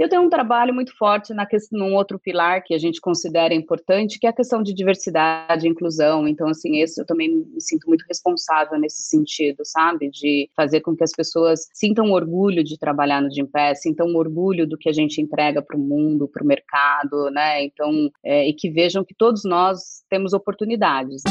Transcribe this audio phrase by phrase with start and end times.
[0.00, 3.52] Eu tenho um trabalho muito forte na questão, num outro pilar que a gente considera
[3.52, 6.26] importante, que é a questão de diversidade e inclusão.
[6.26, 10.08] Então, assim, esse eu também me sinto muito responsável nesse sentido, sabe?
[10.08, 14.78] De fazer com que as pessoas sintam orgulho de trabalhar no Gimpass, sintam orgulho do
[14.78, 17.62] que a gente entrega para o mundo, para o mercado, né?
[17.62, 21.22] Então, é, e que vejam que todos nós temos oportunidades.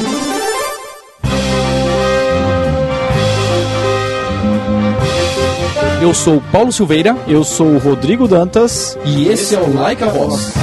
[6.01, 10.07] Eu sou Paulo Silveira, eu sou o Rodrigo Dantas e esse é o Like a
[10.07, 10.53] Voz.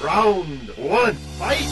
[0.00, 1.68] Round 1, fight!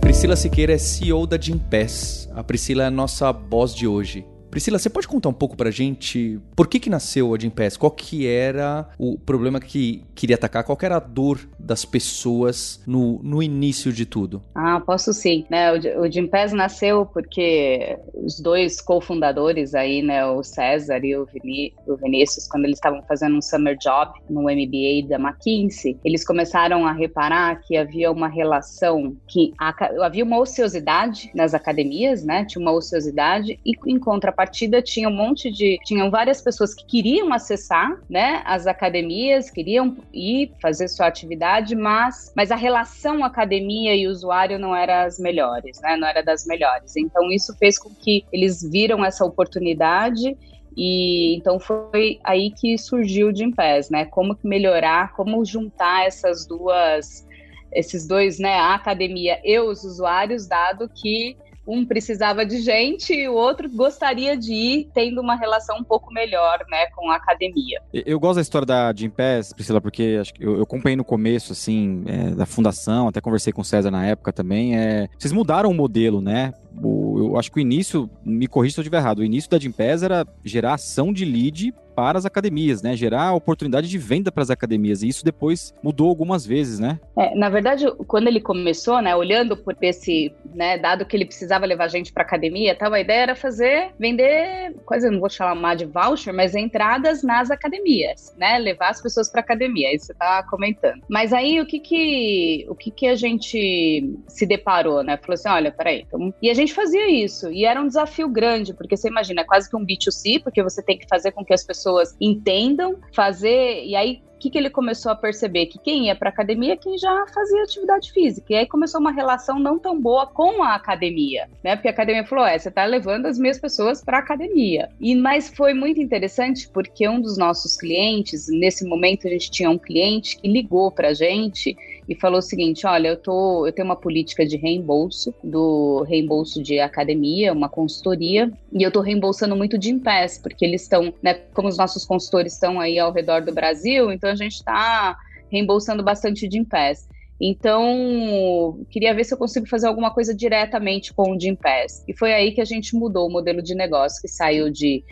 [0.00, 2.28] Priscila Siqueira é CEO da Gimpass.
[2.34, 4.26] A Priscila é a nossa boss de hoje.
[4.50, 7.76] Priscila, você pode contar um pouco pra gente por que que nasceu a Gimpass?
[7.76, 10.64] Qual que era o problema que queria atacar?
[10.64, 14.42] Qual que era a dor das pessoas no, no início de tudo?
[14.54, 15.46] Ah, posso sim.
[15.48, 21.24] Né, o, o Gimpass nasceu porque os dois cofundadores aí, né, o César e o,
[21.26, 26.24] Viní, o Vinícius, quando eles estavam fazendo um summer job no MBA da McKinsey, eles
[26.24, 32.60] começaram a reparar que havia uma relação, que havia uma ociosidade nas academias, né, tinha
[32.60, 35.78] uma ociosidade e em contrapartida contrapartida tinha um monte de.
[35.84, 42.32] Tinham várias pessoas que queriam acessar né, as academias, queriam ir fazer sua atividade, mas,
[42.34, 45.96] mas a relação academia e usuário não era as melhores, né?
[45.96, 46.96] Não era das melhores.
[46.96, 50.36] Então, isso fez com que eles viram essa oportunidade
[50.76, 54.06] e então foi aí que surgiu o Gympass, né?
[54.06, 57.26] Como melhorar, como juntar essas duas,
[57.72, 58.54] esses dois, né?
[58.54, 61.36] A academia e os usuários, dado que
[61.70, 66.12] um precisava de gente e o outro gostaria de ir tendo uma relação um pouco
[66.12, 67.80] melhor, né, com a academia.
[67.92, 71.04] Eu gosto da história da Jim Pass, Priscila, porque acho que eu, eu acompanhei no
[71.04, 74.76] começo, assim, é, da fundação, até conversei com o César na época também.
[74.76, 76.52] É, vocês mudaram o modelo, né?
[76.82, 79.58] O, eu acho que o início, me corrija se eu estiver errado, o início da
[79.58, 82.96] Gimpass era gerar ação de lead para as academias, né?
[82.96, 85.02] Gerar oportunidade de venda para as academias.
[85.02, 86.98] E isso depois mudou algumas vezes, né?
[87.16, 91.66] É, na verdade, quando ele começou, né, olhando por esse, né, dado que ele precisava
[91.66, 95.84] levar gente para academia, tal, a ideia era fazer, vender, quase não vou chamar de
[95.84, 98.58] voucher, mas entradas nas academias, né?
[98.58, 99.94] Levar as pessoas para academia.
[99.94, 101.02] Isso você tá comentando.
[101.08, 105.16] Mas aí o que que o que que a gente se deparou, né?
[105.16, 106.32] Falou assim, olha, peraí, então...
[106.40, 109.68] e a gente fazia isso e era um desafio grande, porque você imagina, é quase
[109.68, 113.84] que um B2C, porque você tem que fazer com que as pessoas pessoas entendam, fazer,
[113.84, 115.66] e aí que, que ele começou a perceber?
[115.66, 118.46] Que quem ia para academia é quem já fazia atividade física.
[118.52, 121.76] E aí começou uma relação não tão boa com a academia, né?
[121.76, 124.88] Porque a academia falou: é, você está levando as minhas pessoas para academia.
[124.98, 129.70] E mas foi muito interessante porque um dos nossos clientes, nesse momento a gente tinha
[129.70, 131.76] um cliente que ligou para a gente
[132.08, 136.62] e falou o seguinte: olha, eu tô, eu tenho uma política de reembolso do reembolso
[136.62, 141.34] de academia, uma consultoria, e eu tô reembolsando muito de Impass, porque eles estão, né,
[141.54, 145.16] como os nossos consultores estão aí ao redor do Brasil, então a gente está
[145.50, 147.08] reembolsando bastante de Impass.
[147.40, 152.04] Então, queria ver se eu consigo fazer alguma coisa diretamente com o Jim Pass.
[152.06, 155.02] E foi aí que a gente mudou o modelo de negócio, que saiu de,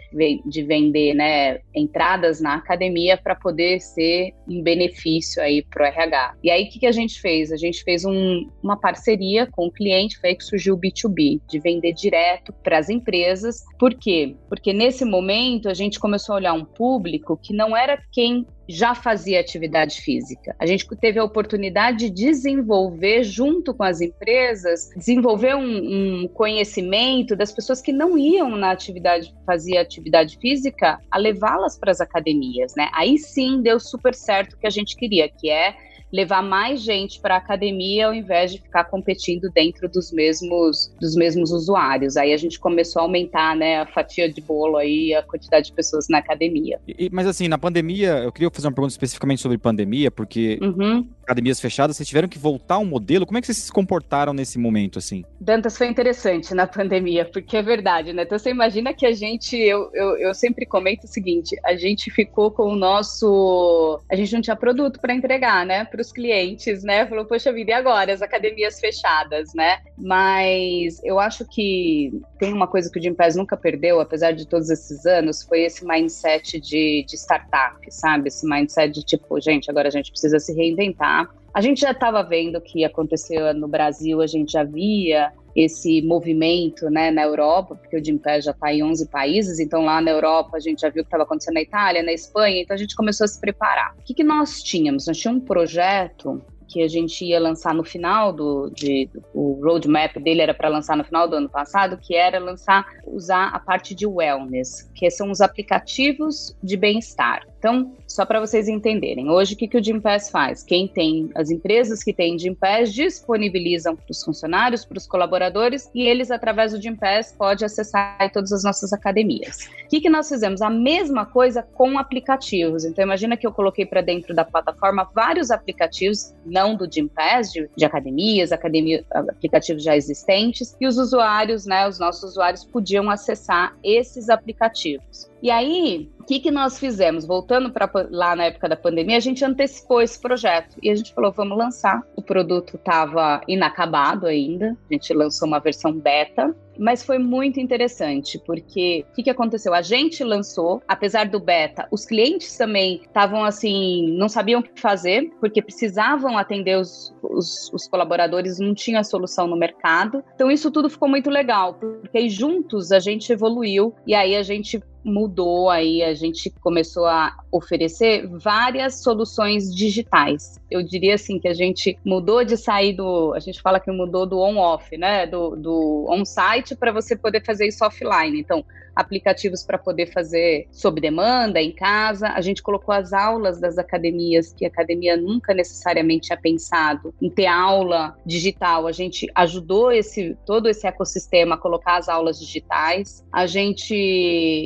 [0.44, 6.34] de vender né, entradas na academia para poder ser um benefício aí para o RH.
[6.44, 7.50] E aí, o que, que a gente fez?
[7.50, 11.40] A gente fez um, uma parceria com o cliente, foi aí que surgiu o B2B,
[11.48, 13.64] de vender direto para as empresas.
[13.78, 14.36] Por quê?
[14.50, 18.94] Porque nesse momento a gente começou a olhar um público que não era quem já
[18.94, 20.54] fazia atividade física.
[20.58, 27.34] A gente teve a oportunidade de desenvolver, junto com as empresas, desenvolver um, um conhecimento
[27.34, 32.74] das pessoas que não iam na atividade, fazia atividade física, a levá-las para as academias,
[32.76, 32.90] né?
[32.92, 35.74] Aí sim deu super certo o que a gente queria, que é
[36.12, 41.14] levar mais gente para a academia ao invés de ficar competindo dentro dos mesmos dos
[41.14, 42.16] mesmos usuários.
[42.16, 45.72] Aí a gente começou a aumentar, né, a fatia de bolo aí, a quantidade de
[45.72, 46.80] pessoas na academia.
[46.86, 51.06] E, mas assim, na pandemia, eu queria fazer uma pergunta especificamente sobre pandemia, porque uhum.
[51.22, 53.26] academias fechadas, vocês tiveram que voltar ao modelo.
[53.26, 55.24] Como é que vocês se comportaram nesse momento, assim?
[55.40, 58.22] Dantas foi interessante na pandemia, porque é verdade, né?
[58.22, 62.10] Então você imagina que a gente, eu, eu, eu sempre comento o seguinte, a gente
[62.10, 65.84] ficou com o nosso, a gente não tinha produto para entregar, né?
[65.98, 67.04] Para os clientes, né?
[67.06, 68.12] Falou, poxa vida, e agora?
[68.12, 69.78] As academias fechadas, né?
[69.96, 74.46] Mas eu acho que tem uma coisa que o Jim Pass nunca perdeu, apesar de
[74.46, 78.28] todos esses anos, foi esse mindset de, de startup, sabe?
[78.28, 82.22] Esse mindset de tipo, gente, agora a gente precisa se reinventar A gente já estava
[82.22, 87.96] vendo que aconteceu no Brasil, a gente já via esse movimento né, na Europa, porque
[87.96, 91.02] o Gimpass já está em 11 países, então lá na Europa a gente já viu
[91.02, 93.94] o que estava acontecendo na Itália, na Espanha, então a gente começou a se preparar.
[93.98, 95.06] O que, que nós tínhamos?
[95.06, 100.16] Nós tínhamos um projeto que a gente ia lançar no final do de, o roadmap
[100.18, 103.94] dele era para lançar no final do ano passado, que era lançar usar a parte
[103.94, 107.46] de wellness, que são os aplicativos de bem-estar.
[107.58, 110.64] Então, só para vocês entenderem, hoje o que, que o Gympass faz?
[110.64, 116.02] Quem tem, as empresas que têm Gympass disponibilizam para os funcionários, para os colaboradores, e
[116.02, 119.68] eles, através do Gympass, podem acessar todas as nossas academias.
[119.84, 120.60] O que, que nós fizemos?
[120.60, 122.84] A mesma coisa com aplicativos.
[122.84, 127.70] Então, imagina que eu coloquei para dentro da plataforma vários aplicativos, não do Gympass, de,
[127.76, 133.76] de academias, academia, aplicativos já existentes, e os usuários, né, os nossos usuários podiam acessar
[133.84, 135.30] esses aplicativos.
[135.42, 137.24] E aí, o que, que nós fizemos?
[137.24, 141.14] Voltando para lá na época da pandemia, a gente antecipou esse projeto e a gente
[141.14, 142.02] falou: vamos lançar.
[142.16, 148.38] O produto estava inacabado ainda, a gente lançou uma versão beta mas foi muito interessante,
[148.38, 149.74] porque o que, que aconteceu?
[149.74, 154.80] A gente lançou, apesar do beta, os clientes também estavam assim, não sabiam o que
[154.80, 160.22] fazer, porque precisavam atender os, os, os, colaboradores, não tinha solução no mercado.
[160.34, 164.80] Então, isso tudo ficou muito legal, porque juntos a gente evoluiu e aí a gente
[165.08, 170.60] mudou aí, a gente começou a oferecer várias soluções digitais.
[170.70, 174.26] Eu diria assim que a gente mudou de sair do, a gente fala que mudou
[174.26, 178.38] do on-off, né, do, do on-site para você poder fazer isso offline.
[178.38, 178.64] Então,
[178.98, 182.30] aplicativos para poder fazer sob demanda em casa.
[182.30, 187.30] A gente colocou as aulas das academias, que a academia nunca necessariamente tinha pensado em
[187.30, 188.88] ter aula digital.
[188.88, 193.24] A gente ajudou esse todo esse ecossistema a colocar as aulas digitais.
[193.32, 193.94] A gente,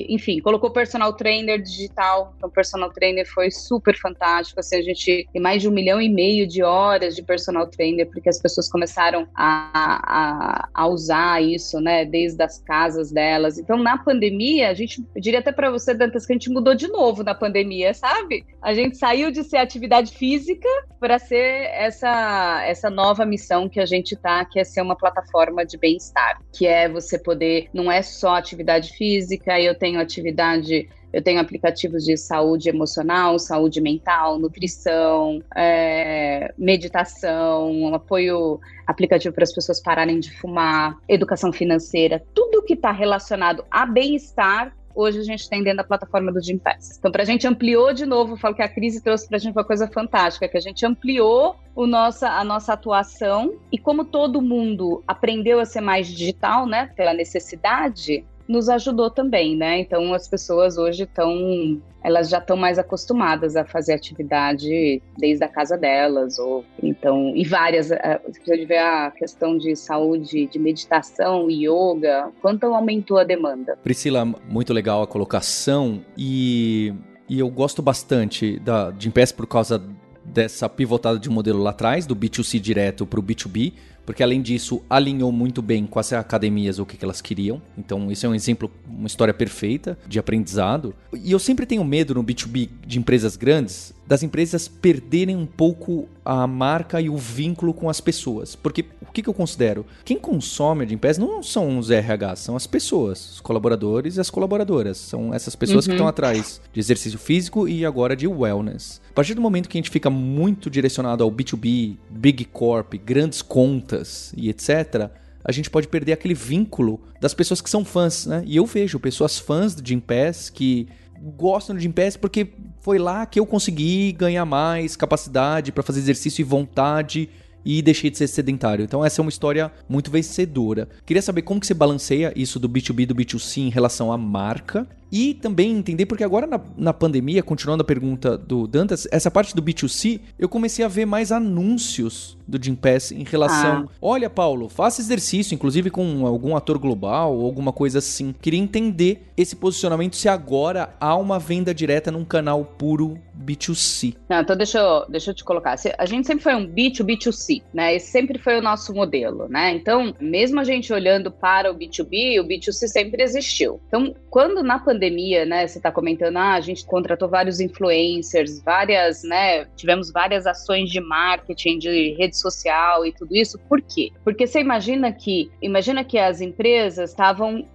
[0.08, 2.32] enfim, colocou personal trainer digital.
[2.38, 4.60] Então, personal trainer foi super fantástico.
[4.60, 8.08] Assim, a gente tem mais de um milhão e meio de horas de personal trainer,
[8.08, 13.58] porque as pessoas começaram a, a, a usar isso, né, desde as casas delas.
[13.58, 16.50] Então, na pandemia, pandemia, a gente, eu diria até para você, Dantas, que a gente
[16.50, 18.44] mudou de novo na pandemia, sabe?
[18.60, 20.68] A gente saiu de ser atividade física
[21.00, 25.66] para ser essa, essa nova missão que a gente tá, que é ser uma plataforma
[25.66, 31.22] de bem-estar, que é você poder, não é só atividade física, eu tenho atividade eu
[31.22, 39.80] tenho aplicativos de saúde emocional, saúde mental, nutrição, é, meditação, apoio aplicativo para as pessoas
[39.80, 45.62] pararem de fumar, educação financeira, tudo que está relacionado a bem-estar hoje a gente tem
[45.62, 46.98] dentro da plataforma do Gympass.
[46.98, 49.40] Então, para a gente ampliou de novo, eu falo que a crise trouxe para a
[49.40, 54.04] gente uma coisa fantástica, que a gente ampliou o nossa, a nossa atuação e como
[54.04, 59.80] todo mundo aprendeu a ser mais digital, né, pela necessidade, nos ajudou também, né?
[59.80, 65.48] Então as pessoas hoje estão, elas já estão mais acostumadas a fazer atividade desde a
[65.48, 70.58] casa delas, ou então, e várias, eh, você precisa ver a questão de saúde, de
[70.58, 73.76] meditação, yoga, quanto aumentou a demanda.
[73.82, 76.92] Priscila, muito legal a colocação e,
[77.28, 79.82] e eu gosto bastante da, Impeço por causa
[80.24, 83.72] dessa pivotada de modelo lá atrás, do B2C direto para o B2B,
[84.04, 87.60] porque além disso alinhou muito bem com as academias o que, elas queriam.
[87.76, 90.94] Então isso é um exemplo, uma história perfeita de aprendizado.
[91.12, 96.08] E eu sempre tenho medo no B2B de empresas grandes das empresas perderem um pouco
[96.24, 98.54] a marca e o vínculo com as pessoas.
[98.54, 99.86] Porque o que, que eu considero?
[100.04, 104.30] Quem consome a Gympass não são os RH, são as pessoas, os colaboradores e as
[104.30, 104.98] colaboradoras.
[104.98, 105.90] São essas pessoas uhum.
[105.90, 109.00] que estão atrás de exercício físico e agora de wellness.
[109.10, 113.42] A partir do momento que a gente fica muito direcionado ao B2B, Big Corp, grandes
[113.42, 115.10] contas e etc.,
[115.44, 118.44] a gente pode perder aquele vínculo das pessoas que são fãs, né?
[118.46, 120.86] E eu vejo pessoas fãs do Gympass que
[121.22, 122.48] gostam do Gympass porque
[122.80, 127.28] foi lá que eu consegui ganhar mais capacidade para fazer exercício e vontade
[127.64, 128.84] e deixei de ser sedentário.
[128.84, 130.88] Então essa é uma história muito vencedora.
[131.06, 134.18] Queria saber como que você balanceia isso do B2B e do B2C em relação à
[134.18, 139.30] marca e também entender, porque agora na, na pandemia, continuando a pergunta do Dantas, essa
[139.30, 143.88] parte do B2C, eu comecei a ver mais anúncios do Jim Pass em relação.
[143.88, 143.96] Ah.
[144.00, 148.34] Olha, Paulo, faça exercício, inclusive com algum ator global ou alguma coisa assim.
[148.40, 154.14] Queria entender esse posicionamento se agora há uma venda direta num canal puro B2C.
[154.28, 155.76] Não, então deixa eu, deixa eu te colocar.
[155.98, 157.94] A gente sempre foi um B2B2C, né?
[157.94, 159.74] Esse sempre foi o nosso modelo, né?
[159.74, 163.80] Então, mesmo a gente olhando para o B2B, o B2C sempre existiu.
[163.88, 165.66] Então, quando na pandemia né?
[165.66, 169.66] Você está comentando, ah, a gente contratou vários influencers, várias, né?
[169.76, 173.58] Tivemos várias ações de marketing, de rede social e tudo isso.
[173.68, 174.10] Por quê?
[174.24, 177.68] Porque você imagina que, imagina que as empresas estavam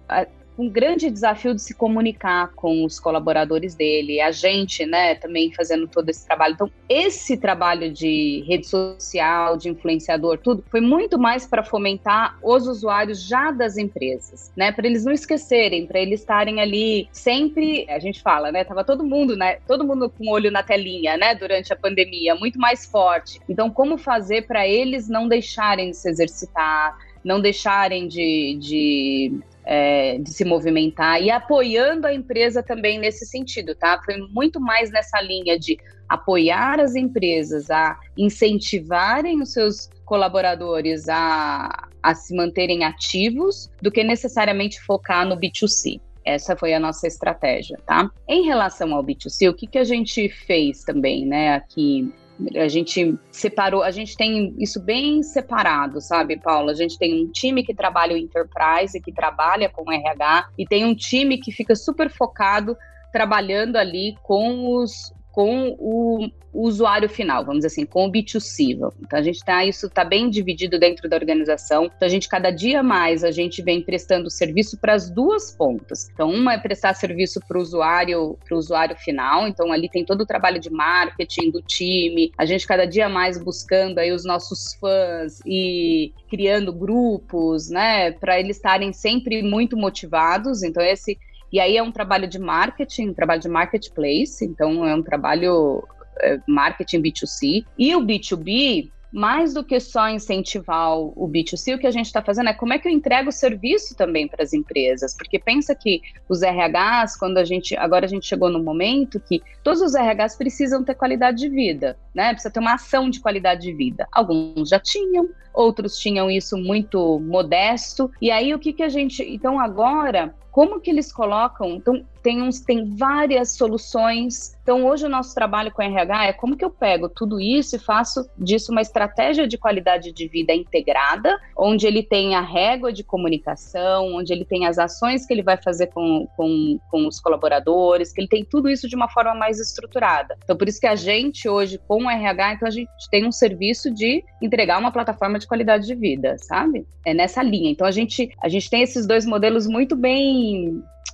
[0.58, 5.86] um grande desafio de se comunicar com os colaboradores dele, a gente, né, também fazendo
[5.86, 6.54] todo esse trabalho.
[6.54, 12.66] Então, esse trabalho de rede social, de influenciador, tudo, foi muito mais para fomentar os
[12.66, 18.00] usuários já das empresas, né, para eles não esquecerem, para eles estarem ali sempre, a
[18.00, 21.34] gente fala, né, tava todo mundo, né, todo mundo com o olho na telinha, né,
[21.36, 23.38] durante a pandemia, muito mais forte.
[23.48, 30.16] Então, como fazer para eles não deixarem de se exercitar, não deixarem de, de é,
[30.16, 34.00] de se movimentar e apoiando a empresa também nesse sentido, tá?
[34.02, 35.76] Foi muito mais nessa linha de
[36.08, 44.02] apoiar as empresas a incentivarem os seus colaboradores a, a se manterem ativos do que
[44.02, 46.00] necessariamente focar no B2C.
[46.24, 48.10] Essa foi a nossa estratégia, tá?
[48.26, 52.10] Em relação ao B2C, o que, que a gente fez também, né, aqui
[52.56, 56.72] a gente separou, a gente tem isso bem separado, sabe, Paula?
[56.72, 60.84] A gente tem um time que trabalha o enterprise, que trabalha com RH, e tem
[60.84, 62.76] um time que fica super focado
[63.12, 68.72] trabalhando ali com os com o, usuário final, vamos dizer assim, com o B2C.
[69.00, 71.84] Então a gente tá, isso está bem dividido dentro da organização.
[71.84, 76.08] Então a gente, cada dia mais, a gente vem prestando serviço para as duas pontas.
[76.12, 79.46] Então, uma é prestar serviço para o usuário, para o usuário final.
[79.46, 82.32] Então, ali tem todo o trabalho de marketing do time.
[82.36, 88.40] A gente cada dia mais buscando aí os nossos fãs e criando grupos, né, para
[88.40, 90.64] eles estarem sempre muito motivados.
[90.64, 91.16] Então, esse
[91.52, 95.82] e aí é um trabalho de marketing, um trabalho de marketplace, então é um trabalho
[96.20, 97.64] é, marketing B2C.
[97.78, 102.20] E o B2B, mais do que só incentivar o B2C, o que a gente está
[102.20, 105.74] fazendo é como é que eu entrego o serviço também para as empresas, porque pensa
[105.74, 109.94] que os RHs, quando a gente, agora a gente chegou no momento que todos os
[109.94, 112.32] RHs precisam ter qualidade de vida, né?
[112.32, 114.06] Precisa ter uma ação de qualidade de vida.
[114.12, 118.10] Alguns já tinham, outros tinham isso muito modesto.
[118.20, 121.68] E aí o que que a gente, então agora como que eles colocam?
[121.68, 124.56] Então, tem, uns, tem várias soluções.
[124.62, 127.78] Então, hoje o nosso trabalho com RH é como que eu pego tudo isso e
[127.78, 133.04] faço disso uma estratégia de qualidade de vida integrada, onde ele tem a régua de
[133.04, 138.12] comunicação, onde ele tem as ações que ele vai fazer com, com, com os colaboradores,
[138.12, 140.36] que ele tem tudo isso de uma forma mais estruturada.
[140.42, 143.32] Então, por isso que a gente hoje, com o RH, então a gente tem um
[143.32, 146.84] serviço de entregar uma plataforma de qualidade de vida, sabe?
[147.06, 147.70] É nessa linha.
[147.70, 150.47] Então, a gente, a gente tem esses dois modelos muito bem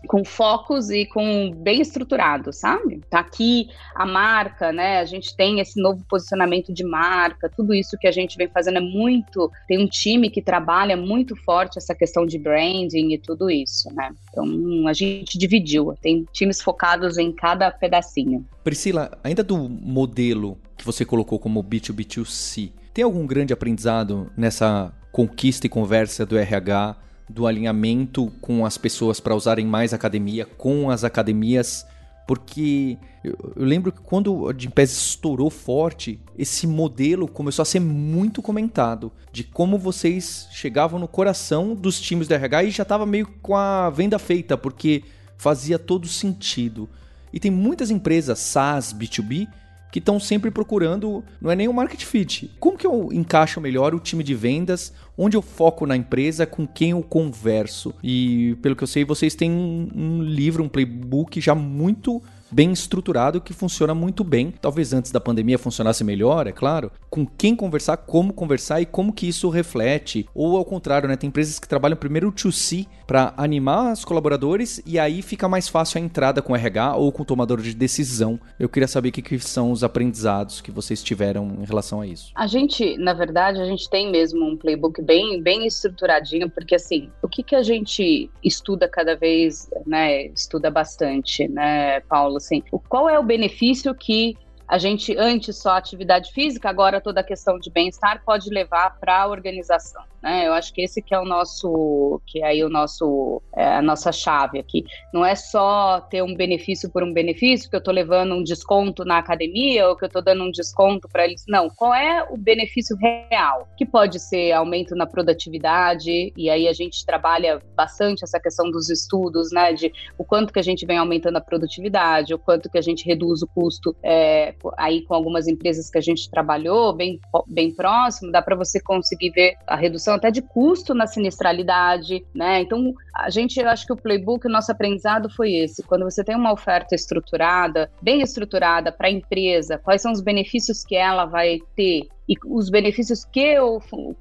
[0.07, 3.01] com focos e com bem estruturado, sabe?
[3.11, 4.99] Tá aqui a marca, né?
[4.99, 8.79] A gente tem esse novo posicionamento de marca, tudo isso que a gente vem fazendo
[8.79, 9.51] é muito.
[9.67, 14.11] Tem um time que trabalha muito forte essa questão de branding e tudo isso, né?
[14.31, 18.47] Então a gente dividiu, tem times focados em cada pedacinho.
[18.63, 25.67] Priscila, ainda do modelo que você colocou como B2B2C, tem algum grande aprendizado nessa conquista
[25.67, 26.97] e conversa do RH?
[27.29, 31.87] Do alinhamento com as pessoas para usarem mais academia, com as academias,
[32.27, 37.81] porque eu, eu lembro que quando a Gympass estourou forte, esse modelo começou a ser
[37.81, 43.05] muito comentado, de como vocês chegavam no coração dos times do RH e já estava
[43.07, 45.03] meio com a venda feita, porque
[45.37, 46.89] fazia todo sentido.
[47.33, 49.49] E tem muitas empresas SaaS, B2B,
[49.95, 52.51] que estão sempre procurando, não é nem o market fit.
[52.59, 54.93] Como que eu encaixo melhor o time de vendas?
[55.17, 56.45] Onde eu foco na empresa?
[56.45, 57.95] Com quem eu converso?
[58.03, 62.21] E pelo que eu sei, vocês têm um, um livro, um playbook já muito
[62.51, 64.53] bem estruturado que funciona muito bem.
[64.61, 66.91] Talvez antes da pandemia funcionasse melhor, é claro.
[67.09, 70.29] Com quem conversar, como conversar e como que isso reflete.
[70.35, 71.17] Ou ao contrário, né?
[71.17, 75.49] Tem empresas que trabalham primeiro o to see para animar os colaboradores e aí fica
[75.49, 78.39] mais fácil a entrada com RH ou com o tomador de decisão.
[78.59, 82.07] Eu queria saber o que, que são os aprendizados que vocês tiveram em relação a
[82.07, 82.31] isso.
[82.35, 87.11] A gente, na verdade, a gente tem mesmo um playbook bem, bem estruturadinho, porque assim,
[87.23, 90.27] o que, que a gente estuda cada vez, né?
[90.27, 92.35] Estuda bastante, né, Paulo?
[92.45, 97.21] assim, o, qual é o benefício que a gente, antes só atividade física, agora toda
[97.21, 100.03] a questão de bem-estar pode levar para a organização.
[100.25, 100.49] Né?
[100.49, 103.83] Eu acho que esse que é o nosso, que é aí o nosso, é a
[103.83, 104.83] nossa chave aqui.
[105.13, 109.05] Não é só ter um benefício por um benefício, que eu estou levando um desconto
[109.05, 111.45] na academia ou que eu estou dando um desconto para eles.
[111.47, 113.69] Não, qual é o benefício real?
[113.77, 118.89] Que pode ser aumento na produtividade, e aí a gente trabalha bastante essa questão dos
[118.89, 119.75] estudos, né?
[119.75, 123.05] De o quanto que a gente vem aumentando a produtividade, o quanto que a gente
[123.05, 128.33] reduz o custo é, aí com algumas empresas que a gente trabalhou, bem, bem próximo,
[128.33, 132.61] dá para você conseguir ver a redução até de custo na sinistralidade, né?
[132.61, 135.83] Então, a gente, eu acho que o playbook, o nosso aprendizado foi esse.
[135.83, 140.85] Quando você tem uma oferta estruturada, bem estruturada para a empresa, quais são os benefícios
[140.85, 143.81] que ela vai ter e os benefícios que o,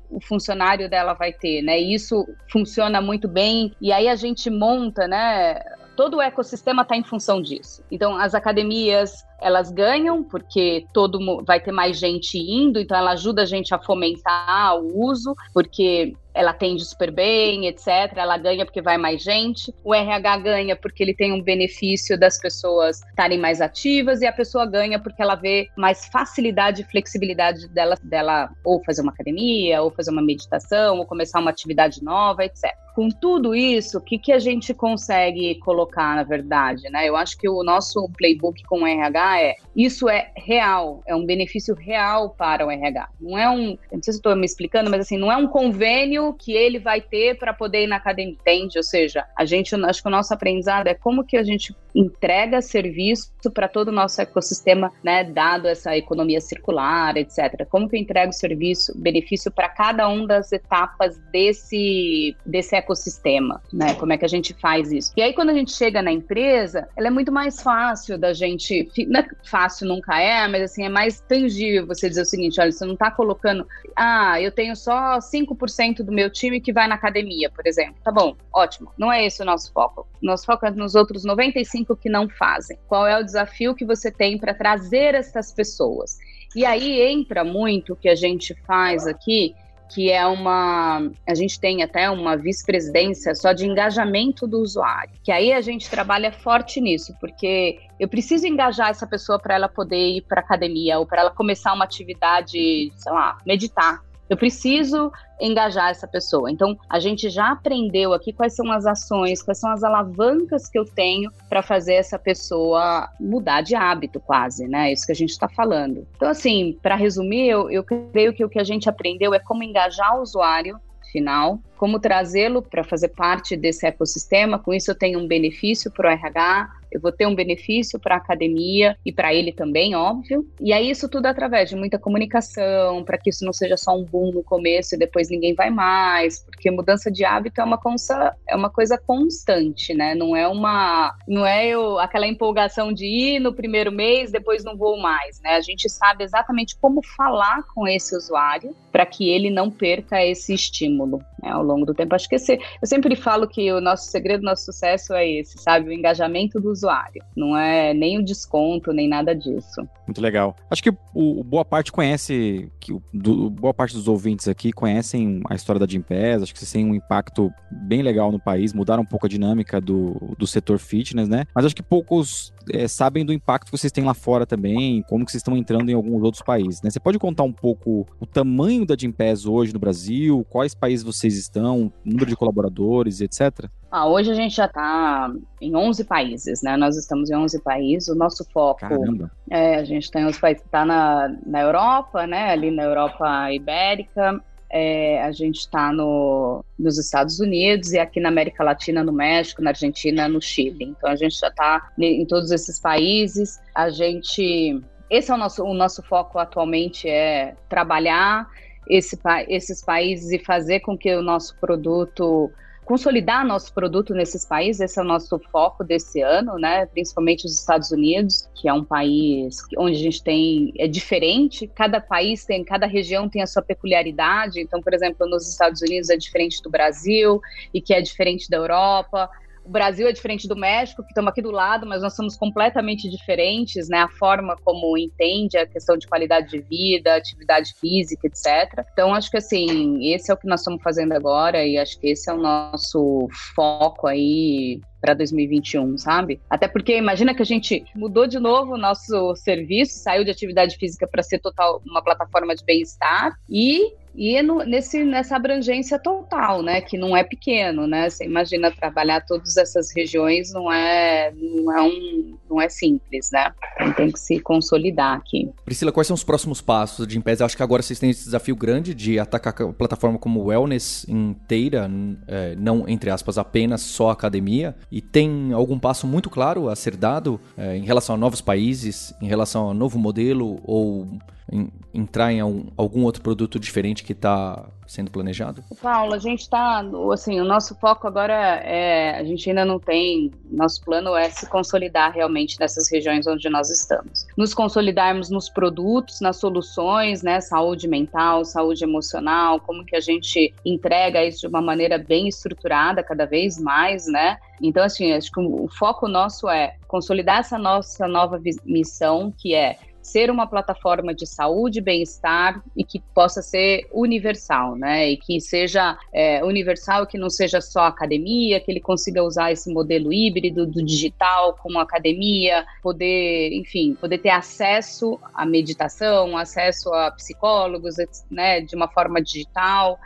[0.10, 1.80] o, funcionário dela vai ter, né?
[1.80, 3.74] E isso funciona muito bem.
[3.80, 5.56] E aí a gente monta, né?
[5.96, 7.84] Todo o ecossistema está em função disso.
[7.90, 13.44] Então, as academias, elas ganham porque todo vai ter mais gente indo, então ela ajuda
[13.44, 18.12] a gente a fomentar o uso, porque ela atende super bem, etc.
[18.16, 19.74] Ela ganha porque vai mais gente.
[19.84, 24.34] O RH ganha porque ele tem um benefício das pessoas estarem mais ativas e a
[24.34, 29.82] pessoa ganha porque ela vê mais facilidade e flexibilidade dela, dela ou fazer uma academia,
[29.82, 32.72] ou fazer uma meditação, ou começar uma atividade nova, etc.
[32.96, 36.90] Com tudo isso, o que, que a gente consegue colocar, na verdade?
[36.92, 37.10] Né?
[37.10, 41.26] Eu acho que o nosso playbook com o RH é isso é real, é um
[41.26, 43.10] benefício real para o RH.
[43.20, 46.34] Não é um, não sei se estou me explicando, mas assim, não é um convênio
[46.34, 48.78] que ele vai ter para poder ir na academia, entende?
[48.78, 52.62] Ou seja, a gente, acho que o nosso aprendizado é como que a gente entrega
[52.62, 57.68] serviço para todo o nosso ecossistema, né, dado essa economia circular, etc.
[57.70, 63.94] Como que eu entrego serviço, benefício para cada uma das etapas desse, desse ecossistema, né?
[63.96, 65.14] Como é que a gente faz isso?
[65.16, 68.90] E aí, quando a gente chega na empresa, ela é muito mais fácil da gente.
[69.14, 72.72] Não é fácil nunca é, mas assim, é mais tangível você dizer o seguinte: olha,
[72.72, 73.68] você não está colocando.
[73.96, 77.94] Ah, eu tenho só 5% do meu time que vai na academia, por exemplo.
[78.04, 78.92] Tá bom, ótimo.
[78.98, 80.08] Não é esse o nosso foco.
[80.20, 82.80] Nosso foco é nos outros 95 que não fazem.
[82.88, 86.18] Qual é o desafio que você tem para trazer essas pessoas?
[86.56, 89.54] E aí entra muito o que a gente faz aqui,
[89.94, 91.12] que é uma.
[91.28, 95.14] A gente tem até uma vice-presidência só de engajamento do usuário.
[95.24, 99.70] Que aí a gente trabalha forte nisso, porque eu preciso engajar essa pessoa para ela
[99.70, 105.12] poder ir para academia ou para ela começar uma atividade, sei lá, meditar eu preciso
[105.40, 106.50] engajar essa pessoa.
[106.50, 110.80] Então, a gente já aprendeu aqui quais são as ações, quais são as alavancas que
[110.80, 114.94] eu tenho para fazer essa pessoa mudar de hábito, quase, né?
[114.94, 116.08] Isso que a gente está falando.
[116.16, 119.64] Então, assim, para resumir, eu, eu creio que o que a gente aprendeu é como
[119.64, 120.80] engajar o usuário
[121.12, 124.58] final, como trazê-lo para fazer parte desse ecossistema.
[124.58, 128.16] Com isso, eu tenho um benefício para o RH, eu vou ter um benefício para
[128.16, 130.48] a academia e para ele também, óbvio.
[130.62, 134.06] E aí isso tudo através de muita comunicação, para que isso não seja só um
[134.06, 138.34] boom no começo e depois ninguém vai mais, porque mudança de hábito é uma, consa,
[138.48, 140.14] é uma coisa constante, né?
[140.14, 144.78] Não é uma, não é eu, aquela empolgação de ir no primeiro mês, depois não
[144.78, 145.56] vou mais, né?
[145.56, 150.54] A gente sabe exatamente como falar com esse usuário para que ele não perca esse
[150.54, 152.16] estímulo né, ao longo do tempo.
[152.30, 155.90] Que esse, eu sempre falo que o nosso segredo do nosso sucesso é esse, sabe?
[155.90, 157.24] O engajamento do usuário.
[157.36, 159.88] Não é nem o desconto, nem nada disso.
[160.08, 160.56] Muito legal.
[160.70, 164.72] Acho que o, o boa parte conhece, que o, do, boa parte dos ouvintes aqui
[164.72, 168.74] conhecem a história da Gimpass, acho que vocês têm um impacto bem legal no país,
[168.74, 171.46] mudaram um pouco a dinâmica do, do setor fitness, né?
[171.56, 175.26] Mas acho que poucos é, sabem do impacto que vocês têm lá fora também, como
[175.26, 176.90] que vocês estão entrando em alguns outros países, né?
[176.90, 181.38] Você pode contar um pouco o tamanho da Gimpass hoje no Brasil, quais países vocês
[181.38, 183.70] estão, número de colaboradores, etc?
[183.92, 186.76] Ah, hoje a gente já está em 11 países, né?
[186.76, 188.10] Nós estamos em 11 países.
[188.10, 189.30] O nosso foco Caramba.
[189.52, 192.50] é a gente tem os países está na, na Europa, né?
[192.50, 194.42] Ali na Europa Ibérica.
[194.76, 199.62] É, a gente está no, nos Estados Unidos e aqui na América Latina, no México,
[199.62, 200.86] na Argentina, no Chile.
[200.86, 203.62] Então a gente já está em todos esses países.
[203.76, 204.82] A gente,
[205.12, 208.50] esse é o nosso, o nosso foco atualmente é trabalhar
[208.90, 209.16] esse,
[209.48, 212.52] esses países e fazer com que o nosso produto
[212.86, 216.86] consolidar nosso produto nesses países, esse é o nosso foco desse ano, né?
[216.86, 222.00] Principalmente os Estados Unidos, que é um país onde a gente tem é diferente, cada
[222.00, 224.60] país tem, cada região tem a sua peculiaridade.
[224.62, 227.42] Então, por exemplo, nos Estados Unidos é diferente do Brasil
[227.74, 229.30] e que é diferente da Europa
[229.64, 233.10] o Brasil é diferente do México, que estamos aqui do lado, mas nós somos completamente
[233.10, 234.00] diferentes, né?
[234.00, 238.86] A forma como entende a questão de qualidade de vida, atividade física, etc.
[238.92, 242.08] Então, acho que assim, esse é o que nós estamos fazendo agora e acho que
[242.08, 246.40] esse é o nosso foco aí para 2021, sabe?
[246.50, 250.78] Até porque imagina que a gente mudou de novo o nosso serviço, saiu de atividade
[250.78, 256.62] física para ser total uma plataforma de bem-estar e e no, nesse, nessa abrangência total,
[256.62, 261.78] né, que não é pequeno, né, você imagina trabalhar todas essas regiões não é, não
[261.78, 265.50] é, um, não é simples, né, então tem que se consolidar aqui.
[265.66, 267.42] Priscila, quais são os próximos passos de Gimpass?
[267.42, 271.90] Acho que agora vocês têm esse desafio grande de atacar a plataforma como wellness inteira,
[272.28, 276.96] é, não, entre aspas, apenas só academia, e tem algum passo muito claro a ser
[276.96, 281.08] dado é, em relação a novos países, em relação a novo modelo ou
[281.54, 285.64] em, entrar em algum, algum outro produto diferente que está sendo planejado?
[285.82, 290.32] Paulo, a gente está, assim, o nosso foco agora é, a gente ainda não tem,
[290.50, 294.26] nosso plano é se consolidar realmente nessas regiões onde nós estamos.
[294.36, 300.54] Nos consolidarmos nos produtos, nas soluções, né, saúde mental, saúde emocional, como que a gente
[300.66, 304.38] entrega isso de uma maneira bem estruturada cada vez mais, né?
[304.62, 309.78] Então, assim, acho que o foco nosso é consolidar essa nossa nova missão, que é
[310.04, 315.12] ser uma plataforma de saúde bem-estar e que possa ser universal, né?
[315.12, 319.74] E que seja é, universal, que não seja só academia, que ele consiga usar esse
[319.74, 327.10] modelo híbrido do digital com academia, poder, enfim, poder ter acesso à meditação, acesso a
[327.12, 327.96] psicólogos,
[328.30, 328.60] né?
[328.60, 329.98] De uma forma digital.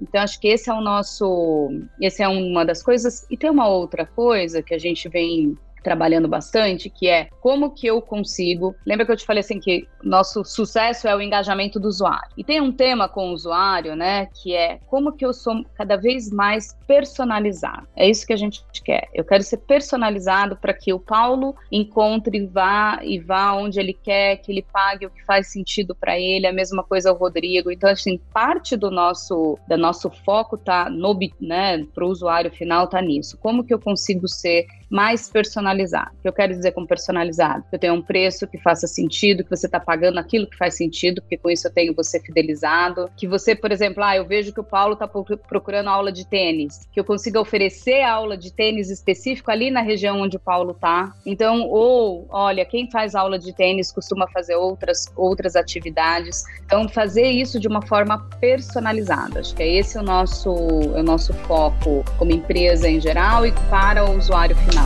[0.00, 1.68] Então, acho que esse é o nosso.
[2.00, 3.26] Esse é uma das coisas.
[3.30, 7.86] E tem uma outra coisa que a gente vem trabalhando bastante, que é como que
[7.86, 8.74] eu consigo.
[8.86, 12.30] Lembra que eu te falei assim que nosso sucesso é o engajamento do usuário.
[12.36, 15.96] E tem um tema com o usuário, né, que é como que eu sou cada
[15.96, 17.86] vez mais personalizado.
[17.96, 19.08] É isso que a gente quer.
[19.14, 23.92] Eu quero ser personalizado para que o Paulo encontre e vá e vá onde ele
[23.92, 26.46] quer, que ele pague o que faz sentido para ele.
[26.46, 27.70] A mesma coisa o Rodrigo.
[27.70, 32.86] Então assim, parte do nosso do nosso foco tá no, né, para o usuário final
[32.86, 33.38] tá nisso.
[33.38, 36.10] Como que eu consigo ser mais personalizado.
[36.18, 37.64] O que eu quero dizer com personalizado?
[37.72, 41.22] Eu tenho um preço que faça sentido, que você está pagando aquilo que faz sentido,
[41.22, 43.10] porque com isso eu tenho você fidelizado.
[43.16, 46.86] Que você, por exemplo, ah, eu vejo que o Paulo está procurando aula de tênis,
[46.92, 51.14] que eu consiga oferecer aula de tênis específico ali na região onde o Paulo está.
[51.24, 56.44] Então, ou, olha, quem faz aula de tênis costuma fazer outras, outras atividades.
[56.66, 59.40] Então, fazer isso de uma forma personalizada.
[59.40, 60.50] Acho que é esse o nosso,
[60.94, 64.81] é o nosso foco como empresa em geral e para o usuário final.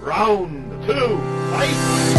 [0.00, 1.18] Round two,
[1.50, 2.17] fight!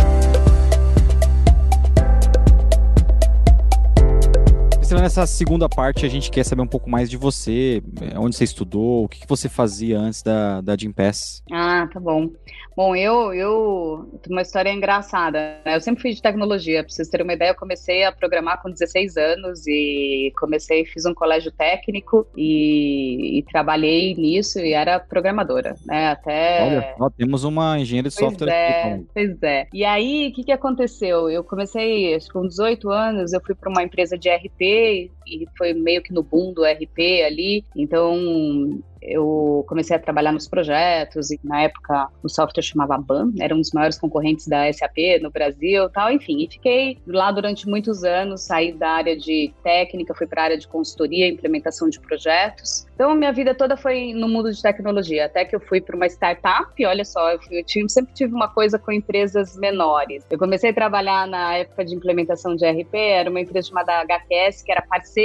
[4.95, 8.43] Nessa segunda parte, a gente quer saber um pouco mais de você, é, onde você
[8.43, 11.43] estudou, o que você fazia antes da, da Gimpass.
[11.51, 12.29] Ah, tá bom.
[12.75, 15.59] Bom, eu, eu tenho uma história engraçada.
[15.65, 15.75] Né?
[15.75, 16.81] Eu sempre fui de tecnologia.
[16.81, 21.05] Pra vocês terem uma ideia, eu comecei a programar com 16 anos e comecei, fiz
[21.05, 26.11] um colégio técnico e, e trabalhei nisso e era programadora, né?
[26.11, 26.63] Até.
[26.63, 28.87] Olha, ó, temos uma engenheira de pois software é, aqui.
[28.87, 29.07] Então.
[29.13, 29.67] Pois é.
[29.73, 31.29] E aí, o que, que aconteceu?
[31.29, 35.11] Eu comecei, acho que com 18 anos, eu fui para uma empresa de RP day
[35.29, 37.63] e foi meio que no boom do RP ali.
[37.75, 43.53] Então, eu comecei a trabalhar nos projetos e na época o software chamava BAN, era
[43.55, 48.03] um dos maiores concorrentes da SAP no Brasil, tal, enfim, e fiquei lá durante muitos
[48.03, 52.85] anos, saí da área de técnica, fui para a área de consultoria, implementação de projetos.
[52.95, 56.07] Então minha vida toda foi no mundo de tecnologia, até que eu fui para uma
[56.07, 60.25] startup, e olha só, eu, fui, eu sempre tive uma coisa com empresas menores.
[60.29, 64.63] Eu comecei a trabalhar na época de implementação de RP, era uma empresa chamada HQS,
[64.63, 65.18] que era parceira,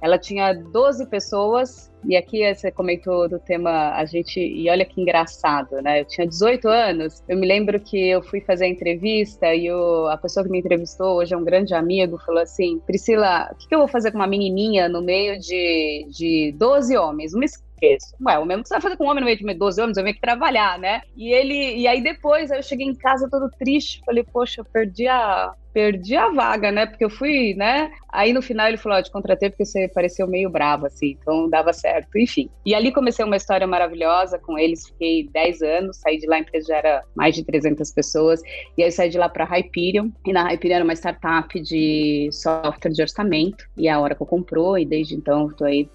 [0.00, 5.00] ela tinha 12 pessoas e aqui você comentou do tema a gente e olha que
[5.00, 6.00] engraçado, né?
[6.00, 7.22] Eu tinha 18 anos.
[7.28, 10.58] Eu me lembro que eu fui fazer a entrevista e o, a pessoa que me
[10.58, 14.10] entrevistou hoje é um grande amigo, falou assim: "Priscila, o que, que eu vou fazer
[14.10, 17.34] com uma menininha no meio de, de 12 homens?
[17.34, 18.14] Uma esqueço.
[18.24, 19.96] Ué, o mesmo que você vai fazer com um homem no meio de 12 anos,
[19.96, 21.00] eu venho que trabalhar, né?
[21.16, 25.08] E ele, e aí depois eu cheguei em casa todo triste, falei, poxa, eu perdi
[25.08, 26.86] a, perdi a vaga, né?
[26.86, 27.90] Porque eu fui, né?
[28.12, 31.48] Aí no final ele falou: Ó, te contratei porque você pareceu meio bravo, assim, então
[31.48, 32.50] dava certo, enfim.
[32.66, 36.40] E ali comecei uma história maravilhosa com eles, fiquei 10 anos, saí de lá, a
[36.40, 38.40] empresa já era mais de 300 pessoas,
[38.76, 42.92] e aí saí de lá para Hyperion, e na Hyperion era uma startup de software
[42.92, 45.88] de orçamento, e a Oracle comprou, e desde então estou aí,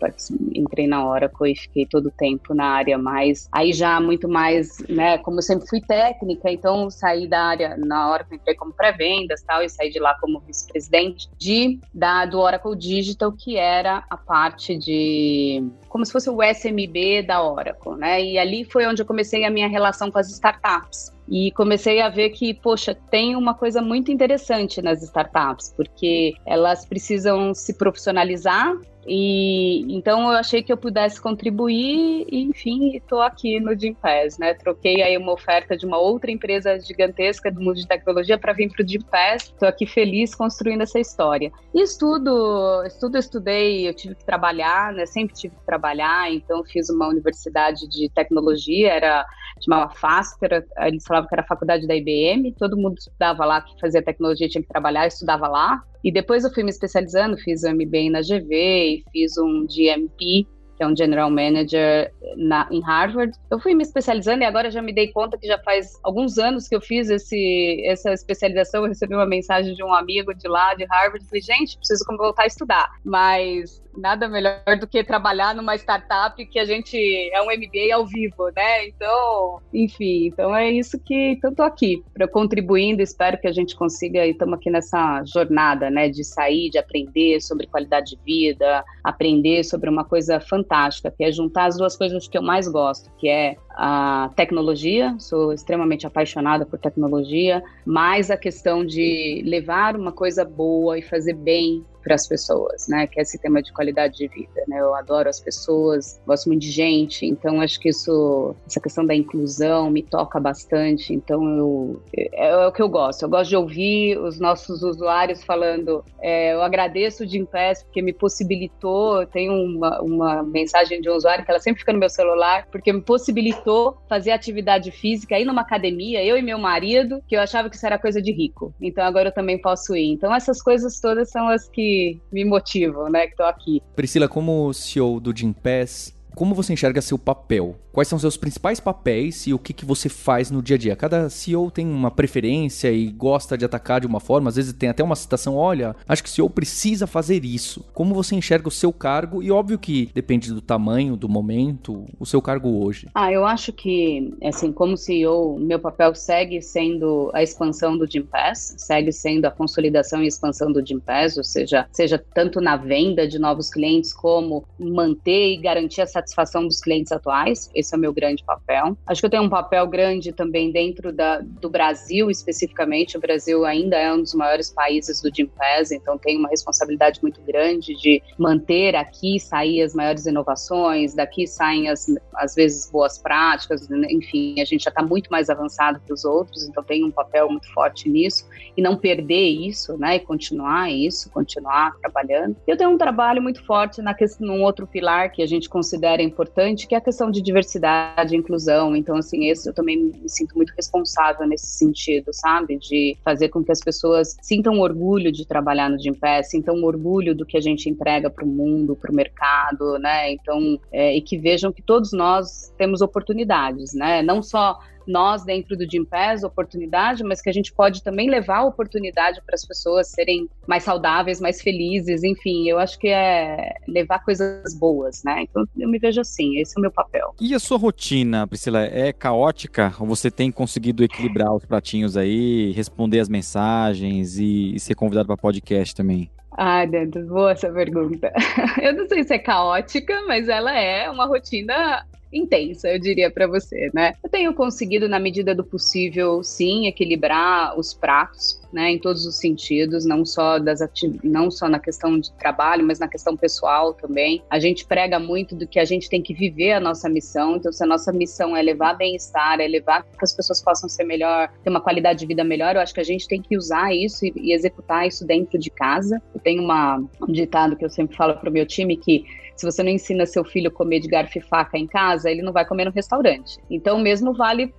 [0.53, 4.79] entrei na Oracle e fiquei todo o tempo na área mais, aí já muito mais,
[4.87, 5.17] né?
[5.19, 9.64] Como eu sempre fui técnica, então saí da área, na Oracle entrei como pré-vendas tal,
[9.65, 14.77] e saí de lá como vice-presidente de da do Oracle Digital, que era a parte
[14.77, 18.23] de como se fosse o SMB da Oracle, né?
[18.23, 21.14] E ali foi onde eu comecei a minha relação com as startups.
[21.27, 26.85] E comecei a ver que, poxa, tem uma coisa muito interessante nas startups, porque elas
[26.85, 28.75] precisam se profissionalizar
[29.07, 34.55] e então eu achei que eu pudesse contribuir e, enfim, estou aqui no Gimpass, né?
[34.55, 38.71] Troquei aí uma oferta de uma outra empresa gigantesca do mundo de tecnologia para vir
[38.71, 39.43] para o Gimpass.
[39.43, 41.51] Estou aqui feliz construindo essa história.
[41.73, 45.05] E estudo, estudo, estudei, eu tive que trabalhar, né?
[45.05, 49.25] Sempre tive que trabalhar, então fiz uma universidade de tecnologia, era
[49.63, 53.79] chamava FASTER, eles falavam que era a faculdade da IBM, todo mundo estudava lá, que
[53.79, 55.81] fazia tecnologia tinha que trabalhar, estudava lá.
[56.03, 60.45] E depois eu fui me especializando, fiz um MBA na GV, fiz um GMP,
[60.77, 63.33] que é um General Manager na, em Harvard.
[63.49, 66.67] Eu fui me especializando e agora já me dei conta que já faz alguns anos
[66.67, 68.83] que eu fiz esse, essa especialização.
[68.83, 72.03] Eu recebi uma mensagem de um amigo de lá, de Harvard, e falei, gente, preciso
[72.17, 72.91] voltar a estudar.
[73.03, 76.97] Mas nada melhor do que trabalhar numa startup que a gente
[77.33, 78.87] é um MBA ao vivo, né?
[78.87, 83.75] Então, enfim, então é isso que eu tô aqui, para contribuindo, espero que a gente
[83.75, 89.63] consiga estamos aqui nessa jornada, né, de sair, de aprender sobre qualidade de vida, aprender
[89.63, 93.27] sobre uma coisa fantástica, que é juntar as duas coisas que eu mais gosto, que
[93.27, 100.45] é a tecnologia, sou extremamente apaixonada por tecnologia, mais a questão de levar uma coisa
[100.45, 103.07] boa e fazer bem para as pessoas, né?
[103.07, 104.79] Que é esse tema de qualidade de vida, né?
[104.79, 109.15] Eu adoro as pessoas, gosto muito de gente, então acho que isso, essa questão da
[109.15, 111.13] inclusão me toca bastante.
[111.13, 113.23] Então eu é, é o que eu gosto.
[113.23, 116.05] Eu gosto de ouvir os nossos usuários falando.
[116.21, 119.25] É, eu agradeço o Gimpass porque me possibilitou.
[119.25, 122.93] Tenho uma, uma mensagem de um usuário que ela sempre fica no meu celular porque
[122.93, 127.67] me possibilitou fazer atividade física, ir numa academia, eu e meu marido, que eu achava
[127.67, 128.73] que isso era coisa de rico.
[128.79, 130.11] Então agora eu também posso ir.
[130.11, 131.94] Então essas coisas todas são as que
[132.31, 133.25] me, motivam, né?
[133.25, 133.81] Que estou aqui.
[133.95, 137.75] Priscila, como CEO do Gimpass, como você enxerga seu papel?
[137.95, 140.95] Quais são seus principais papéis e o que, que você faz no dia a dia?
[140.97, 144.89] Cada CEO tem uma preferência e gosta de atacar de uma forma, às vezes tem
[144.89, 147.85] até uma citação, olha, acho que o CEO precisa fazer isso.
[147.93, 149.41] Como você enxerga o seu cargo?
[149.41, 153.07] E óbvio que depende do tamanho, do momento, o seu cargo hoje.
[153.15, 158.75] Ah, eu acho que, assim, como CEO, meu papel segue sendo a expansão do Gimpass,
[158.77, 163.39] segue sendo a consolidação e expansão do Gimpass, ou seja, seja tanto na venda de
[163.39, 166.24] novos clientes como manter e garantir a satisfação
[166.67, 167.69] dos clientes atuais.
[167.73, 168.97] Esse é o meu grande papel.
[169.05, 173.17] Acho que eu tenho um papel grande também dentro da, do Brasil, especificamente.
[173.17, 177.41] O Brasil ainda é um dos maiores países do Gimpass, então tem uma responsabilidade muito
[177.41, 183.87] grande de manter aqui, sair as maiores inovações, daqui saem as, às vezes, boas práticas,
[184.09, 187.49] enfim, a gente já está muito mais avançado que os outros, então tem um papel
[187.49, 192.55] muito forte nisso, e não perder isso, né, e continuar isso, continuar trabalhando.
[192.67, 196.14] Eu tenho um trabalho muito forte na questão, num outro pilar que a gente considera
[196.15, 198.95] considera importante, que é a questão de diversidade e inclusão.
[198.95, 202.77] Então, assim, esse eu também me sinto muito responsável nesse sentido, sabe?
[202.77, 207.45] De fazer com que as pessoas sintam orgulho de trabalhar no Gimpass, sintam orgulho do
[207.45, 210.31] que a gente entrega para o mundo, para o mercado, né?
[210.31, 214.21] Então, é, e que vejam que todos nós temos oportunidades, né?
[214.21, 218.65] Não só nós dentro do Gimpass oportunidade, mas que a gente pode também levar a
[218.65, 224.23] oportunidade para as pessoas serem mais saudáveis, mais felizes, enfim, eu acho que é levar
[224.23, 225.43] coisas boas, né?
[225.43, 227.33] Então eu me vejo assim, esse é o meu papel.
[227.39, 232.71] E a sua rotina, Priscila, é caótica ou você tem conseguido equilibrar os pratinhos aí,
[232.71, 236.29] responder as mensagens e, e ser convidado para podcast também?
[236.57, 238.31] Ai, Dantas, boa essa pergunta.
[238.81, 243.47] Eu não sei se é caótica, mas ela é uma rotina intensa, eu diria para
[243.47, 244.13] você, né?
[244.23, 249.37] Eu tenho conseguido, na medida do possível, sim, equilibrar os pratos, né, em todos os
[249.37, 250.79] sentidos, não só das
[251.23, 254.43] não só na questão de trabalho, mas na questão pessoal também.
[254.49, 257.55] A gente prega muito do que a gente tem que viver a nossa missão.
[257.55, 261.05] Então, se a nossa missão é levar bem-estar, é levar que as pessoas possam ser
[261.05, 263.95] melhor, ter uma qualidade de vida melhor, eu acho que a gente tem que usar
[263.95, 266.21] isso e, e executar isso dentro de casa.
[266.33, 269.23] Eu tenho uma, um ditado que eu sempre falo para o meu time que
[269.55, 272.41] se você não ensina seu filho a comer de garfo e faca em casa, ele
[272.41, 273.57] não vai comer no restaurante.
[273.69, 274.73] Então, mesmo vale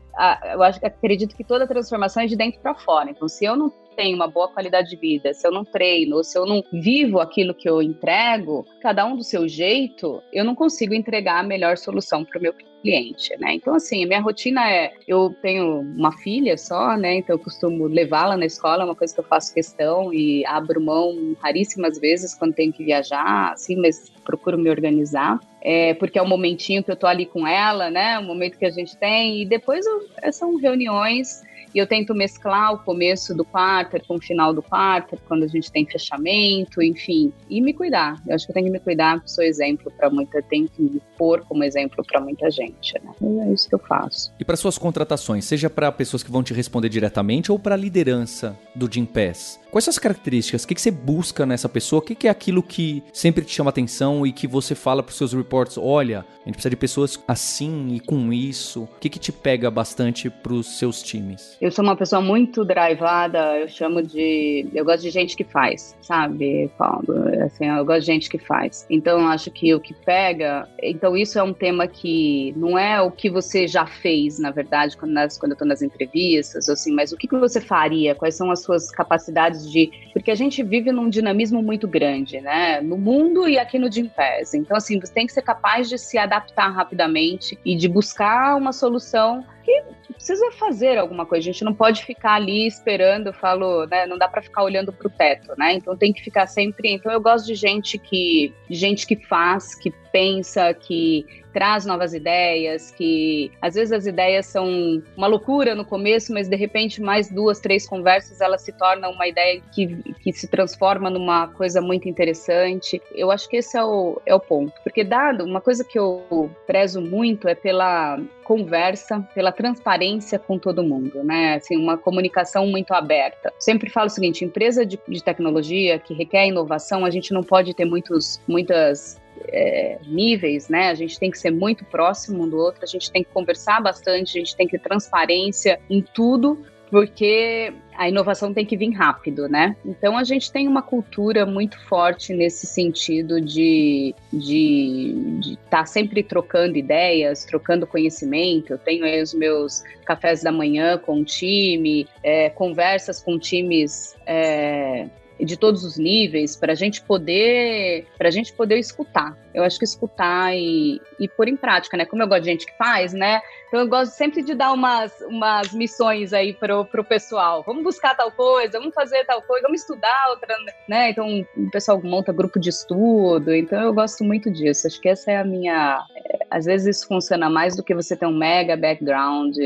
[0.52, 3.10] eu acho, acredito que toda transformação é de dentro para fora.
[3.10, 6.38] Então, se eu não tenho uma boa qualidade de vida, se eu não treino, se
[6.38, 10.94] eu não vivo aquilo que eu entrego, cada um do seu jeito, eu não consigo
[10.94, 12.52] entregar a melhor solução para o meu
[12.82, 13.54] cliente, né?
[13.54, 17.16] Então, assim, a minha rotina é: eu tenho uma filha só, né?
[17.16, 20.80] Então, eu costumo levá-la na escola, é uma coisa que eu faço questão e abro
[20.80, 25.40] mão raríssimas vezes quando tenho que viajar, assim, mas procuro me organizar.
[25.68, 28.20] É, porque é o momentinho que eu tô ali com ela, né?
[28.20, 31.42] O momento que a gente tem, e depois eu, são reuniões
[31.74, 35.46] e eu tento mesclar o começo do quarter com o final do quarter, quando a
[35.46, 38.16] gente tem fechamento, enfim, e me cuidar.
[38.26, 41.02] Eu acho que eu tenho que me cuidar, sou exemplo para muita, tenho que me
[41.18, 43.12] pôr como exemplo para muita gente, né?
[43.20, 44.32] E é isso que eu faço.
[44.40, 47.78] E para suas contratações, seja para pessoas que vão te responder diretamente ou para a
[47.78, 50.64] liderança do Jim Pass, quais são as características?
[50.64, 51.98] O que, você busca nessa pessoa?
[51.98, 55.10] O que, que é aquilo que sempre te chama atenção e que você fala para
[55.10, 55.76] os seus reports?
[55.76, 58.84] Olha, a gente precisa de pessoas assim e com isso.
[58.84, 61.58] O que, que te pega bastante para os seus times?
[61.60, 64.66] Eu sou uma pessoa muito drivada, eu chamo de.
[64.72, 67.28] Eu gosto de gente que faz, sabe, Paulo?
[67.44, 68.86] Assim, eu gosto de gente que faz.
[68.88, 70.66] Então, eu acho que o que pega.
[70.82, 74.96] Então, isso é um tema que não é o que você já fez, na verdade,
[74.96, 78.14] quando, nas, quando eu estou nas entrevistas, assim, mas o que, que você faria?
[78.14, 79.90] Quais são as suas capacidades de.
[80.12, 82.80] Porque a gente vive num dinamismo muito grande, né?
[82.80, 84.54] No mundo e aqui no Gimpass.
[84.54, 88.72] Então, assim, você tem que ser capaz de se adaptar rapidamente e de buscar uma
[88.72, 91.48] solução que precisa fazer alguma coisa.
[91.48, 94.06] A gente não pode ficar ali esperando, falo, né?
[94.06, 95.74] Não dá para ficar olhando para o teto, né?
[95.74, 96.92] Então tem que ficar sempre.
[96.92, 102.12] Então eu gosto de gente que, de gente que faz, que pensa, que traz novas
[102.12, 107.30] ideias, que às vezes as ideias são uma loucura no começo, mas de repente mais
[107.30, 109.86] duas, três conversas ela se torna uma ideia que,
[110.20, 113.00] que se transforma numa coisa muito interessante.
[113.14, 114.72] Eu acho que esse é o, é o ponto.
[114.82, 120.82] Porque dado, uma coisa que eu prezo muito é pela conversa, pela transparência com todo
[120.82, 121.54] mundo, né?
[121.54, 123.52] Assim, uma comunicação muito aberta.
[123.58, 127.74] Sempre falo o seguinte: empresa de, de tecnologia que requer inovação, a gente não pode
[127.74, 130.90] ter muitos, muitas é, níveis, né?
[130.90, 133.80] A gente tem que ser muito próximo um do outro, a gente tem que conversar
[133.80, 138.92] bastante, a gente tem que ter transparência em tudo, porque a inovação tem que vir
[138.92, 139.76] rápido, né?
[139.84, 145.86] Então a gente tem uma cultura muito forte nesse sentido de estar de, de tá
[145.86, 148.72] sempre trocando ideias, trocando conhecimento.
[148.72, 154.16] Eu tenho aí os meus cafés da manhã com o time, é, conversas com times.
[154.26, 155.06] É,
[155.38, 159.78] de todos os níveis para a gente poder para a gente poder escutar eu acho
[159.78, 163.12] que escutar e, e pôr em prática né como eu gosto de gente que faz
[163.12, 167.62] né então eu gosto sempre de dar umas, umas missões aí pro, pro pessoal.
[167.66, 170.54] Vamos buscar tal coisa, vamos fazer tal coisa, vamos estudar outra,
[170.88, 171.10] né?
[171.10, 173.54] Então o pessoal monta grupo de estudo.
[173.54, 174.86] Então eu gosto muito disso.
[174.86, 176.04] Acho que essa é a minha.
[176.16, 179.56] É, às vezes isso funciona mais do que você ter um mega background,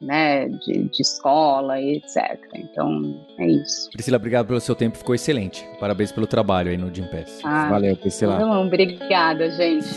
[0.00, 0.48] né?
[0.48, 2.38] De, de escola e etc.
[2.54, 3.90] Então é isso.
[3.90, 5.66] Priscila, obrigado pelo seu tempo, ficou excelente.
[5.80, 7.40] Parabéns pelo trabalho aí no Gimpass.
[7.44, 8.36] Ah, Valeu, Priscila.
[8.36, 9.88] Então, obrigada, gente.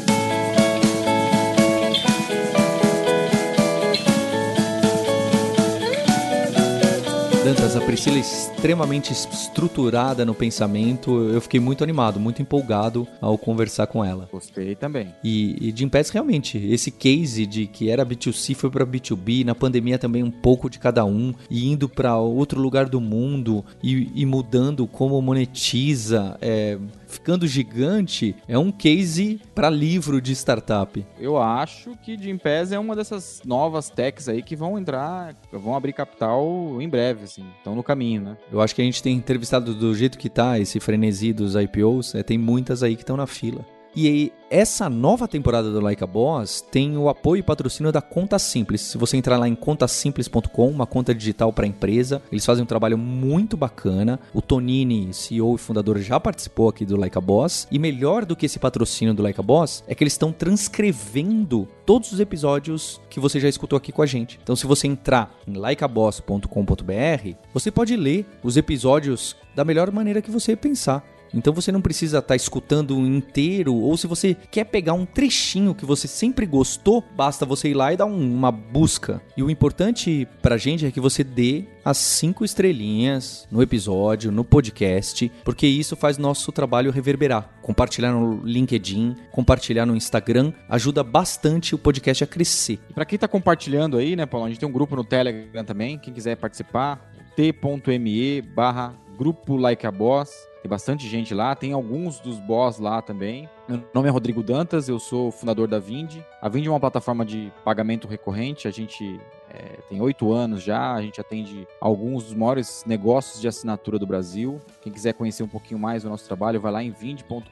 [7.51, 11.11] Dantas, a Priscila é extremamente estruturada no pensamento.
[11.33, 14.29] Eu fiquei muito animado, muito empolgado ao conversar com ela.
[14.31, 15.13] Gostei também.
[15.21, 19.53] E, e Jim Pass, realmente, esse case de que era B2C foi para B2B, na
[19.53, 24.09] pandemia também um pouco de cada um, e indo para outro lugar do mundo e,
[24.15, 26.77] e mudando como monetiza, é,
[27.11, 31.05] ficando gigante, é um case para livro de startup.
[31.19, 35.93] Eu acho que Gimpass é uma dessas novas techs aí que vão entrar, vão abrir
[35.93, 37.45] capital em breve, assim.
[37.57, 38.37] Estão no caminho, né?
[38.51, 42.15] Eu acho que a gente tem entrevistado do jeito que tá, esse frenesi dos IPOs,
[42.15, 43.65] é, tem muitas aí que estão na fila.
[43.95, 48.37] E essa nova temporada do Like a Boss tem o apoio e patrocínio da Conta
[48.37, 48.81] Simples.
[48.81, 52.97] Se você entrar lá em contasimples.com, uma conta digital para empresa, eles fazem um trabalho
[52.97, 54.19] muito bacana.
[54.33, 57.67] O Tonini, CEO e fundador, já participou aqui do Like a Boss.
[57.71, 61.67] E melhor do que esse patrocínio do Like a Boss é que eles estão transcrevendo
[61.85, 64.39] todos os episódios que você já escutou aqui com a gente.
[64.41, 70.31] Então, se você entrar em likeaboss.com.br, você pode ler os episódios da melhor maneira que
[70.31, 71.03] você pensar.
[71.33, 75.75] Então você não precisa estar tá escutando inteiro, ou se você quer pegar um trechinho
[75.75, 79.21] que você sempre gostou, basta você ir lá e dar um, uma busca.
[79.35, 84.43] E o importante pra gente é que você dê as cinco estrelinhas no episódio, no
[84.43, 87.49] podcast, porque isso faz nosso trabalho reverberar.
[87.61, 92.79] Compartilhar no LinkedIn, compartilhar no Instagram, ajuda bastante o podcast a crescer.
[92.89, 95.63] E pra quem tá compartilhando aí, né, Paulo, a gente tem um grupo no Telegram
[95.63, 100.50] também, quem quiser participar, t.me barra grupo like a boss.
[100.61, 103.49] Tem bastante gente lá, tem alguns dos boss lá também.
[103.67, 106.17] Meu nome é Rodrigo Dantas, eu sou fundador da Vind.
[106.39, 109.19] A Vind é uma plataforma de pagamento recorrente, a gente
[109.53, 114.07] é, tem oito anos já, a gente atende alguns dos maiores negócios de assinatura do
[114.07, 114.59] Brasil.
[114.81, 117.45] Quem quiser conhecer um pouquinho mais do nosso trabalho, vai lá em vind.com.br.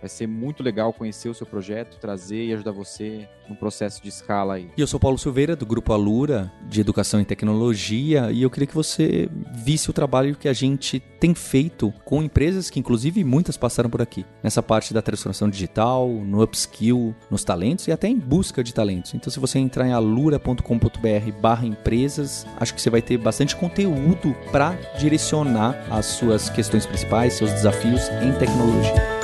[0.00, 4.08] Vai ser muito legal conhecer o seu projeto, trazer e ajudar você no processo de
[4.08, 4.70] escala aí.
[4.76, 8.66] E eu sou Paulo Silveira, do Grupo Alura, de Educação e Tecnologia, e eu queria
[8.66, 13.56] que você visse o trabalho que a gente tem feito com empresas que, inclusive, muitas
[13.56, 18.18] passaram por aqui, nessa parte da transformação digital, no upskill, nos talentos e até em
[18.18, 19.12] busca de talentos.
[19.14, 20.93] Então, se você entrar em alura.com.br,
[21.40, 22.46] barra empresas.
[22.56, 28.08] Acho que você vai ter bastante conteúdo para direcionar as suas questões principais, seus desafios
[28.22, 29.23] em tecnologia.